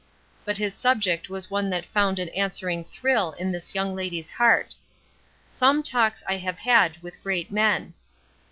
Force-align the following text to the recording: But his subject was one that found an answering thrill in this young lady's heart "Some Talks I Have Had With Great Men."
But 0.45 0.57
his 0.57 0.73
subject 0.73 1.29
was 1.29 1.51
one 1.51 1.69
that 1.69 1.85
found 1.85 2.17
an 2.17 2.29
answering 2.29 2.83
thrill 2.83 3.33
in 3.33 3.51
this 3.51 3.75
young 3.75 3.95
lady's 3.95 4.31
heart 4.31 4.73
"Some 5.51 5.83
Talks 5.83 6.23
I 6.27 6.37
Have 6.37 6.57
Had 6.57 6.97
With 7.03 7.21
Great 7.21 7.51
Men." 7.51 7.93